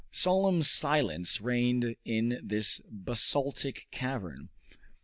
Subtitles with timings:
[0.09, 4.49] Solemn silence reigned in this basaltic cavern.